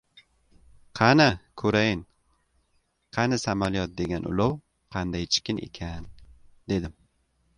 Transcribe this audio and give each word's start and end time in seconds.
Qani, 0.99 1.25
ko‘rayin, 1.61 1.99
qani, 3.17 3.39
samolyot 3.43 3.93
degan 4.01 4.25
ulov 4.31 4.57
qandaychikin 4.97 5.63
ekan, 5.69 6.09
dedim. 6.73 6.97